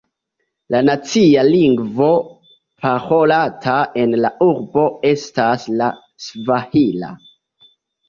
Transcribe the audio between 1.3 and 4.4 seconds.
lingvo parolata en la